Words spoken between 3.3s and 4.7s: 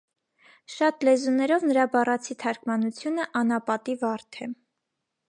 «անապատի վարդ» է։